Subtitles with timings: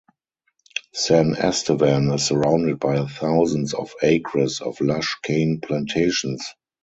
[0.95, 6.43] San Estevan is surrounded by thousands of acres of lush cane plantations.